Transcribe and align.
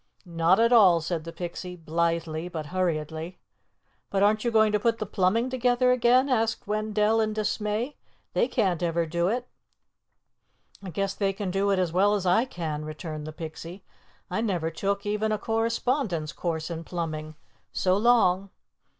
"Not 0.25 0.59
at 0.59 0.73
all," 0.73 0.99
said 0.99 1.25
the 1.25 1.31
Pixie, 1.31 1.75
blithely 1.75 2.47
but 2.49 2.65
hurriedly. 2.73 3.37
"But 4.09 4.23
aren't 4.23 4.43
you 4.43 4.49
going 4.49 4.71
to 4.71 4.79
put 4.79 4.97
the 4.97 5.05
plumbing 5.05 5.51
together 5.51 5.91
again?" 5.91 6.27
asked 6.27 6.65
Wendell 6.65 7.21
in 7.21 7.33
dismay. 7.33 7.97
"They 8.33 8.47
can't 8.47 8.81
ever 8.81 9.05
do 9.05 9.27
it." 9.27 9.47
"I 10.83 10.89
guess 10.89 11.13
they 11.13 11.33
can 11.33 11.51
do 11.51 11.69
it 11.69 11.77
as 11.77 11.93
well 11.93 12.15
as 12.15 12.25
I 12.25 12.45
can," 12.45 12.83
returned 12.83 13.27
the 13.27 13.31
Pixie. 13.31 13.85
"I 14.27 14.41
never 14.41 14.71
took 14.71 15.05
even 15.05 15.31
a 15.31 15.37
correspondence 15.37 16.33
course 16.33 16.71
in 16.71 16.83
plumbing. 16.83 17.35
So 17.71 17.95
long." 17.95 18.49